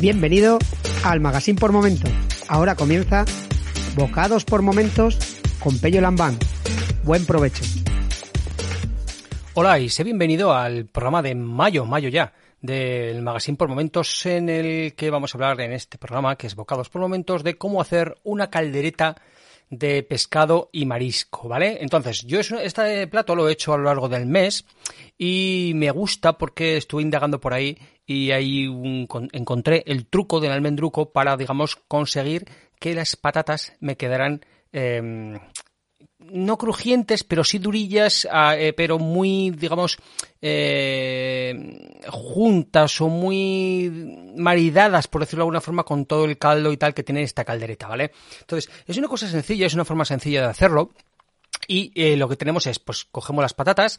[0.00, 0.60] Bienvenido
[1.02, 2.08] al Magazine por Momentos.
[2.46, 3.24] Ahora comienza
[3.96, 5.18] Bocados por Momentos
[5.58, 6.38] con Pello Lambán.
[7.02, 7.64] Buen provecho.
[9.54, 14.48] Hola y sé bienvenido al programa de mayo, mayo ya, del Magazine por Momentos en
[14.48, 17.80] el que vamos a hablar en este programa, que es Bocados por Momentos, de cómo
[17.80, 19.16] hacer una caldereta
[19.70, 21.78] de pescado y marisco, ¿vale?
[21.80, 24.64] Entonces, yo este plato lo he hecho a lo largo del mes
[25.18, 28.64] y me gusta porque estuve indagando por ahí y ahí
[29.32, 32.46] encontré el truco del almendruco para, digamos, conseguir
[32.78, 34.40] que las patatas me quedaran
[34.72, 35.38] em,
[36.18, 39.98] no crujientes, pero sí durillas, ah, eh, pero muy, digamos,
[40.42, 46.76] eh, juntas o muy maridadas, por decirlo de alguna forma, con todo el caldo y
[46.76, 48.12] tal que tiene esta caldereta, ¿vale?
[48.40, 50.90] Entonces, es una cosa sencilla, es una forma sencilla de hacerlo.
[51.66, 53.98] Y eh, lo que tenemos es, pues cogemos las patatas,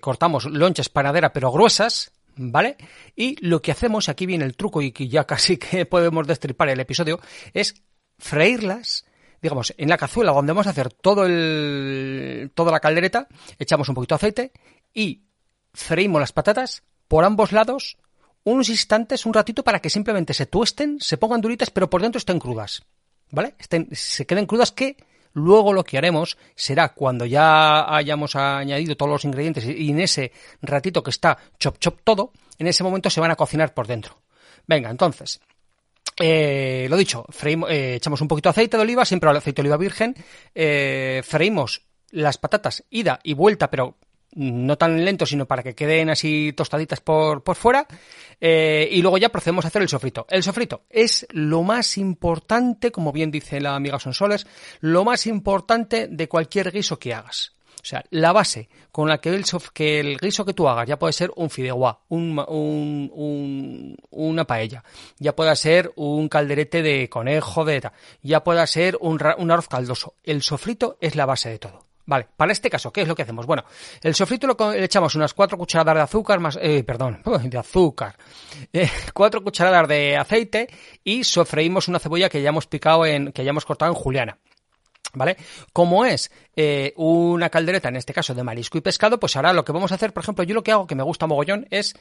[0.00, 2.76] cortamos lonchas panadera pero gruesas, ¿vale?
[3.16, 6.68] Y lo que hacemos, aquí viene el truco y que ya casi que podemos destripar
[6.68, 7.20] el episodio,
[7.52, 7.74] es
[8.18, 9.04] freírlas
[9.40, 13.94] digamos, en la cazuela donde vamos a hacer todo el, toda la caldereta, echamos un
[13.94, 14.52] poquito de aceite
[14.92, 15.24] y
[15.72, 17.96] freímos las patatas por ambos lados
[18.44, 22.18] unos instantes, un ratito, para que simplemente se tuesten, se pongan duritas, pero por dentro
[22.18, 22.82] estén crudas.
[23.30, 23.54] ¿Vale?
[23.58, 24.96] Estén, se queden crudas que
[25.34, 30.32] luego lo que haremos será cuando ya hayamos añadido todos los ingredientes y en ese
[30.62, 34.22] ratito que está chop chop todo, en ese momento se van a cocinar por dentro.
[34.66, 35.40] Venga, entonces,
[36.18, 37.26] eh, lo dicho,
[37.68, 40.14] eh, echamos un poquito de aceite de oliva, siempre aceite de oliva virgen,
[40.54, 43.96] eh, freímos las patatas ida y vuelta, pero
[44.34, 47.86] no tan lento, sino para que queden así tostaditas por, por fuera.
[48.40, 50.26] y luego ya procedemos a hacer el sofrito.
[50.28, 54.46] El sofrito es lo más importante, como bien dice la amiga Sonsoles,
[54.80, 57.57] lo más importante de cualquier guiso que hagas.
[57.80, 61.12] O sea, la base con la que el, que el que tú hagas ya puede
[61.12, 64.82] ser un fideuá, un, un, una paella,
[65.18, 67.78] ya puede ser un calderete de conejo, de
[68.22, 70.14] ya pueda ser un, arroz caldoso.
[70.24, 71.86] El sofrito es la base de todo.
[72.06, 73.44] Vale, para este caso, ¿qué es lo que hacemos?
[73.44, 73.64] Bueno,
[74.02, 78.16] el sofrito lo, le echamos unas cuatro cucharadas de azúcar, más, eh, perdón, de azúcar,
[78.72, 78.88] eh,
[79.44, 80.68] cucharadas de aceite
[81.04, 84.38] y sofreímos una cebolla que ya hemos picado en, que ya hemos cortado en juliana.
[85.18, 85.36] ¿Vale?
[85.72, 89.64] Como es eh, una caldereta, en este caso de marisco y pescado, pues ahora lo
[89.64, 91.94] que vamos a hacer, por ejemplo, yo lo que hago, que me gusta mogollón, es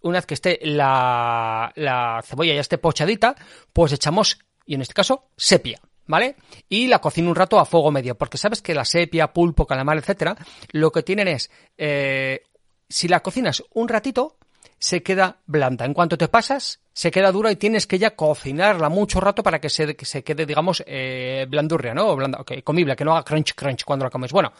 [0.00, 3.34] una vez que esté la, la cebolla ya esté pochadita,
[3.72, 5.80] pues echamos, y en este caso, sepia.
[6.04, 6.34] ¿Vale?
[6.68, 9.98] Y la cocino un rato a fuego medio, porque sabes que la sepia, pulpo, calamar,
[9.98, 10.36] etcétera,
[10.72, 11.48] lo que tienen es,
[11.78, 12.42] eh,
[12.88, 14.36] si la cocinas un ratito,
[14.82, 15.84] se queda blanda.
[15.84, 19.60] En cuanto te pasas, se queda dura y tienes que ya cocinarla mucho rato para
[19.60, 22.08] que se, se quede, digamos, eh, blandurria, ¿no?
[22.08, 24.32] O blanda, okay, comible, que no haga crunch crunch cuando la comes.
[24.32, 24.52] Bueno,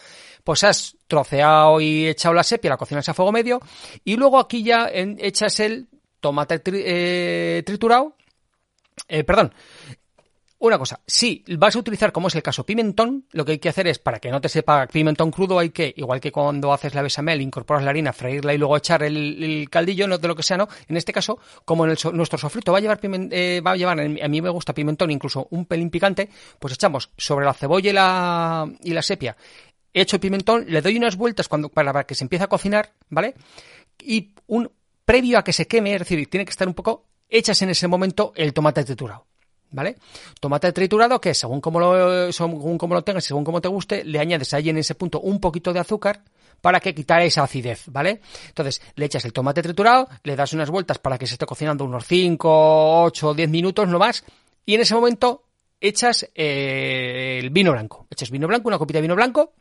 [0.44, 3.61] pues has troceado y echado la sepia, la cocinas a fuego medio
[4.05, 5.88] y luego aquí ya echas el
[6.21, 8.15] tomate eh, triturado,
[9.09, 9.53] eh, perdón,
[10.69, 13.69] una cosa, si vas a utilizar, como es el caso, pimentón, lo que hay que
[13.69, 16.95] hacer es, para que no te sepa pimentón crudo, hay que, igual que cuando haces
[16.95, 20.45] la besamel, incorporas la harina, freírla y luego echar el, caldillo, no de lo que
[20.45, 20.69] sea, ¿no?
[20.87, 24.28] En este caso, como en nuestro sofrito va a llevar eh, va a llevar, a
[24.28, 26.28] mí me gusta pimentón, incluso un pelín picante,
[26.61, 29.37] pues echamos sobre la cebolla y la, y la sepia,
[29.93, 33.34] hecho el pimentón, le doy unas vueltas cuando, para que se empiece a cocinar, ¿vale?
[34.00, 34.71] Y un,
[35.05, 37.89] previo a que se queme, es decir, tiene que estar un poco, echas en ese
[37.89, 39.27] momento el tomate triturado.
[39.72, 39.97] ¿Vale?
[40.41, 44.19] Tomate triturado que según como lo, según como lo tengas, según como te guste, le
[44.19, 46.22] añades ahí en ese punto un poquito de azúcar
[46.60, 48.21] para que quitar esa acidez, ¿vale?
[48.49, 51.84] Entonces, le echas el tomate triturado, le das unas vueltas para que se esté cocinando
[51.84, 54.25] unos 5, 8, 10 minutos no más,
[54.65, 55.43] y en ese momento
[55.81, 58.06] echas eh, el vino blanco.
[58.09, 59.55] Echas vino blanco, una copita de vino blanco,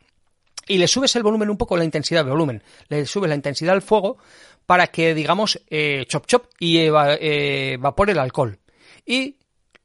[0.68, 2.62] y le subes el volumen un poco, la intensidad del volumen.
[2.88, 4.18] Le subes la intensidad al fuego
[4.64, 8.58] para que, digamos, eh, chop chop y eh, evapore el alcohol.
[9.04, 9.38] Y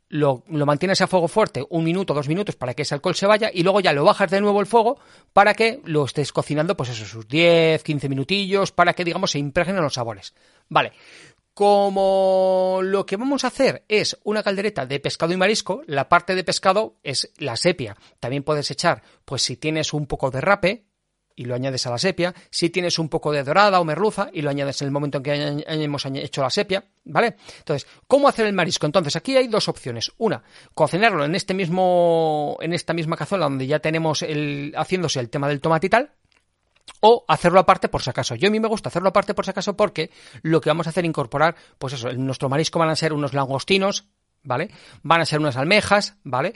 [0.09, 3.51] lo, mantienes a fuego fuerte un minuto, dos minutos para que ese alcohol se vaya
[3.53, 5.00] y luego ya lo bajas de nuevo el fuego
[5.33, 9.39] para que lo estés cocinando, pues eso, sus 10, 15 minutillos, para que, digamos, se
[9.39, 10.33] impregnen los sabores.
[10.69, 10.94] Vale.
[11.54, 16.36] Como lo que vamos a hacer es una caldereta de pescado y marisco, la parte
[16.36, 17.98] de pescado es la sepia.
[18.19, 20.86] También puedes echar, pues si tienes un poco de rape,
[21.38, 22.34] y lo añades a la sepia.
[22.50, 25.24] Si tienes un poco de dorada o merluza y lo añades en el momento en
[25.24, 25.31] que
[25.68, 27.38] hayamos hecho la sepia, ¿vale?
[27.60, 28.88] Entonces, ¿cómo hacer el marisco?
[28.88, 30.12] Entonces, aquí hay dos opciones.
[30.18, 30.44] Una,
[30.74, 35.48] cocinarlo en este mismo, en esta misma cazuela donde ya tenemos el, haciéndose el tema
[35.48, 36.12] del tomate y tal.
[37.01, 38.34] O hacerlo aparte por si acaso.
[38.34, 40.10] Yo a mí me gusta hacerlo aparte por si acaso porque
[40.42, 43.34] lo que vamos a hacer incorporar, pues eso, en nuestro marisco van a ser unos
[43.34, 44.07] langostinos,
[44.42, 44.72] ¿vale?
[45.04, 46.56] Van a ser unas almejas, ¿vale?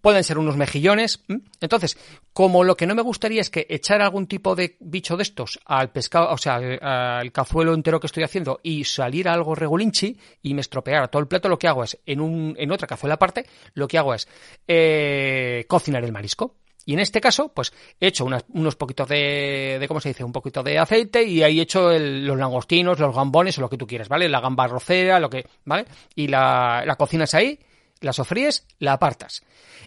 [0.00, 1.24] Pueden ser unos mejillones.
[1.60, 1.98] Entonces,
[2.32, 5.60] como lo que no me gustaría es que echar algún tipo de bicho de estos
[5.66, 10.54] al pescado, o sea, al, cazuelo entero que estoy haciendo y salir algo regulinchi y
[10.54, 13.46] me estropeara todo el plato, lo que hago es, en, un, en otra cazuela aparte,
[13.74, 14.28] lo que hago es
[14.66, 16.56] eh, cocinar el marisco.
[16.88, 20.22] Y en este caso, pues he hecho unos poquitos de, de, ¿cómo se dice?
[20.22, 23.76] Un poquito de aceite y ahí he hecho los langostinos, los gambones o lo que
[23.76, 24.28] tú quieras, ¿vale?
[24.28, 25.84] La gamba rocera, lo que, ¿vale?
[26.14, 27.58] Y la, la cocinas ahí,
[28.00, 29.42] la sofríes, la apartas.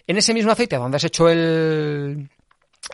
[0.06, 2.28] En ese mismo aceite donde has hecho el,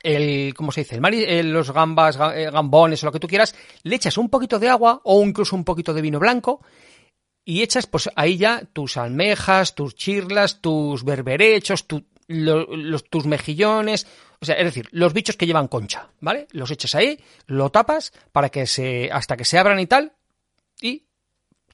[0.03, 0.97] el, ¿cómo se dice?
[0.97, 4.69] El los gambas, eh, gambones o lo que tú quieras, le echas un poquito de
[4.69, 6.61] agua o incluso un poquito de vino blanco
[7.45, 14.07] y echas pues ahí ya tus almejas, tus chirlas, tus berberechos, tus mejillones,
[14.41, 16.49] o sea, es decir, los bichos que llevan concha, ¿vale?
[16.51, 20.13] Los echas ahí, lo tapas para que se, hasta que se abran y tal,
[20.81, 21.06] y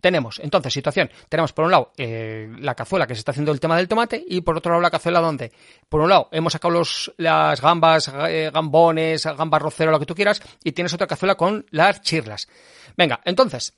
[0.02, 3.60] tenemos, entonces, situación, tenemos por un lado eh, la cazuela que se está haciendo el
[3.60, 5.52] tema del tomate y por otro lado la cazuela donde,
[5.88, 10.16] por un lado, hemos sacado los, las gambas, eh, gambones, gambas rocero, lo que tú
[10.16, 12.48] quieras, y tienes otra cazuela con las chirlas.
[12.96, 13.74] Venga, entonces,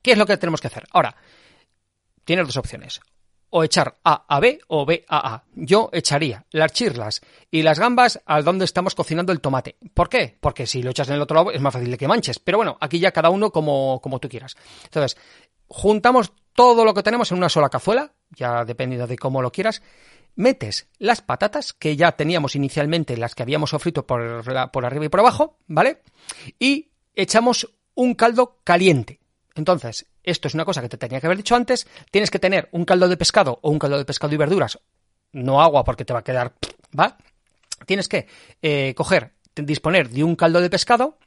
[0.00, 0.84] ¿qué es lo que tenemos que hacer?
[0.92, 1.14] Ahora,
[2.24, 3.00] tienes dos opciones
[3.50, 5.44] o echar A a B o B a A.
[5.54, 9.76] Yo echaría las chirlas y las gambas al donde estamos cocinando el tomate.
[9.94, 10.36] ¿Por qué?
[10.40, 12.38] Porque si lo echas en el otro lado es más fácil de que manches.
[12.38, 14.56] Pero bueno, aquí ya cada uno como, como tú quieras.
[14.84, 15.16] Entonces,
[15.66, 19.82] juntamos todo lo que tenemos en una sola cazuela, ya dependiendo de cómo lo quieras.
[20.34, 25.08] Metes las patatas que ya teníamos inicialmente, las que habíamos sofrito por, por arriba y
[25.08, 26.02] por abajo, ¿vale?
[26.58, 29.20] Y echamos un caldo caliente.
[29.58, 32.68] Entonces, esto es una cosa que te tenía que haber dicho antes, tienes que tener
[32.70, 34.78] un caldo de pescado o un caldo de pescado y verduras,
[35.32, 36.54] no agua porque te va a quedar,
[36.98, 37.18] ¿va?
[37.84, 38.28] Tienes que
[38.62, 41.18] eh, coger, disponer de un caldo de pescado,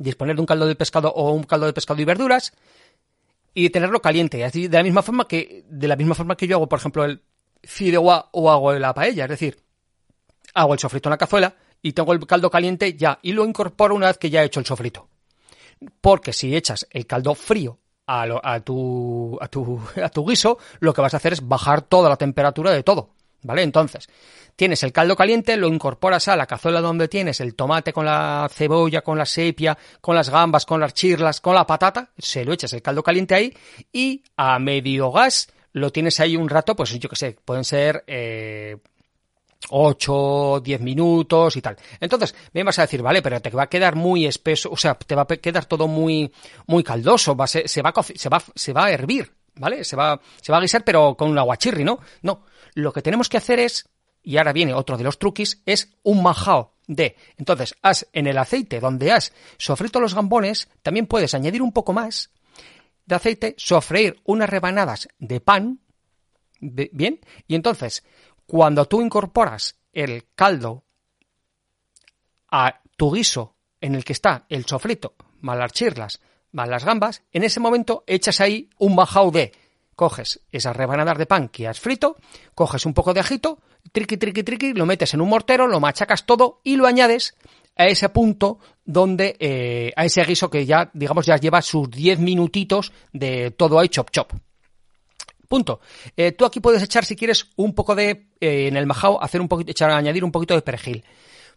[0.00, 2.52] disponer de un caldo de pescado o un caldo de pescado y verduras
[3.54, 6.68] y tenerlo caliente, de la misma forma que de la misma forma que yo hago,
[6.68, 7.22] por ejemplo, el
[7.62, 9.62] fideuá o hago la paella, es decir,
[10.54, 13.94] hago el sofrito en la cazuela y tengo el caldo caliente ya y lo incorporo
[13.94, 15.08] una vez que ya he hecho el sofrito.
[16.00, 21.00] Porque si echas el caldo frío a, tu, a, tu, a tu guiso, lo que
[21.00, 23.10] vas a hacer es bajar toda la temperatura de todo.
[23.42, 23.62] ¿Vale?
[23.62, 24.08] Entonces,
[24.56, 28.48] tienes el caldo caliente, lo incorporas a la cazuela donde tienes el tomate con la
[28.50, 32.54] cebolla, con la sepia, con las gambas, con las chirlas, con la patata, se lo
[32.54, 33.54] echas el caldo caliente ahí
[33.92, 38.04] y a medio gas lo tienes ahí un rato, pues yo que sé, pueden ser
[38.06, 38.78] eh,
[39.70, 41.76] 8, 10 minutos y tal.
[42.00, 44.94] Entonces, me vas a decir, vale, pero te va a quedar muy espeso, o sea,
[44.94, 46.32] te va a quedar todo muy,
[46.66, 49.84] muy caldoso, va se, va, se, va, se va a hervir, ¿vale?
[49.84, 52.00] Se va, se va a guisar, pero con un aguachirri, ¿no?
[52.22, 52.44] No.
[52.74, 53.88] Lo que tenemos que hacer es,
[54.22, 57.16] y ahora viene otro de los truquis, es un majao de.
[57.36, 61.92] Entonces, has en el aceite donde has sofrito los gambones, también puedes añadir un poco
[61.92, 62.30] más
[63.06, 65.80] de aceite, sofreír unas rebanadas de pan,
[66.60, 68.02] bien, y entonces
[68.46, 70.84] cuando tú incorporas el caldo
[72.50, 76.20] a tu guiso en el que está el sofrito, más las chirlas,
[76.52, 79.52] más las gambas, en ese momento echas ahí un bajao de
[79.94, 82.16] coges esas rebanadas de pan que has frito,
[82.54, 83.58] coges un poco de ajito,
[83.92, 87.34] triqui, triqui, triqui, lo metes en un mortero, lo machacas todo y lo añades
[87.76, 92.20] a ese punto donde, eh, a ese guiso que ya, digamos, ya lleva sus 10
[92.20, 94.32] minutitos de todo ahí chop chop.
[95.48, 95.80] Punto.
[96.16, 99.40] Eh, tú aquí puedes echar, si quieres, un poco de, eh, en el majao, hacer
[99.40, 101.04] un poquito, echar, añadir un poquito de perejil.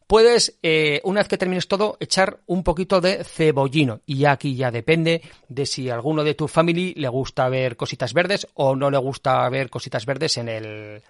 [0.08, 4.00] Puedes, eh, una vez que termines todo, echar un poquito de cebollino.
[4.06, 8.48] Y aquí ya depende de si alguno de tu family le gusta ver cositas verdes
[8.54, 11.02] o no le gusta ver cositas verdes en el,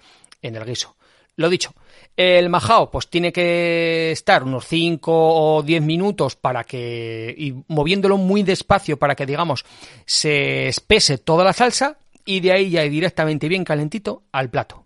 [0.42, 0.96] en el guiso.
[1.38, 1.76] Lo dicho,
[2.16, 8.18] el majao pues tiene que estar unos 5 o 10 minutos para que, y moviéndolo
[8.18, 9.64] muy despacio para que digamos
[10.08, 14.86] se espese toda la salsa y de ahí ya directamente bien calentito al plato.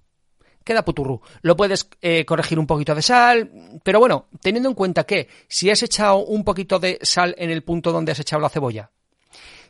[0.63, 1.19] Queda puturru.
[1.41, 3.51] Lo puedes eh, corregir un poquito de sal,
[3.83, 7.63] pero bueno, teniendo en cuenta que si has echado un poquito de sal en el
[7.63, 8.91] punto donde has echado la cebolla,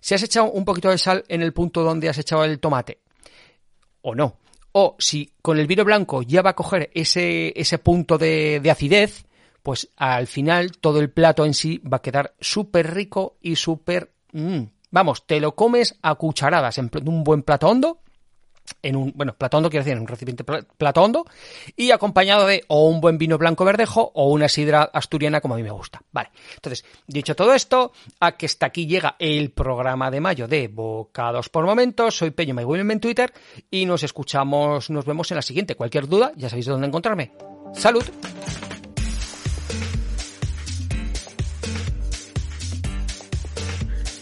[0.02, 3.00] si has echado un poquito de sal en el punto donde has echado el tomate,
[4.02, 4.36] o no,
[4.74, 8.72] o si con el vino blanco ya va a coger ese, ese punto de, de
[8.72, 9.26] acidez,
[9.64, 14.12] pues al final todo el plato en sí va a quedar súper rico y súper...
[14.34, 18.00] Mmm, Vamos, te lo comes a cucharadas en un buen plato hondo,
[18.82, 21.26] en un, bueno, plato hondo quiero decir, en un recipiente plato hondo,
[21.76, 25.58] y acompañado de o un buen vino blanco verdejo o una sidra asturiana como a
[25.58, 26.02] mí me gusta.
[26.12, 30.68] Vale, entonces, dicho todo esto, a que hasta aquí llega el programa de mayo de
[30.68, 33.34] Bocados por Momentos, soy Peño William en Twitter
[33.70, 35.76] y nos escuchamos, nos vemos en la siguiente.
[35.76, 37.32] Cualquier duda, ya sabéis dónde encontrarme.
[37.74, 38.04] ¡Salud!